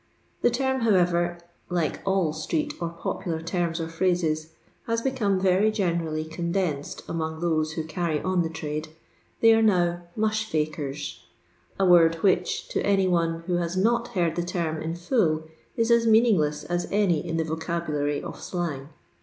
[0.41, 1.39] The term, howoTer,
[1.69, 4.47] like all street or popular tenna or phrases^
[4.87, 8.87] has beeome Tery generally condensed among those who emy on the trade—
[9.43, 11.23] ^they are now musK fakers,
[11.79, 15.43] a word which, to any one who has not heard the term in full,
[15.77, 18.89] is a« meaningless as any in the vocabulary of slang.